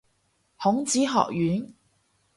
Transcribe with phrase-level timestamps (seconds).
[0.57, 1.73] 孔子學院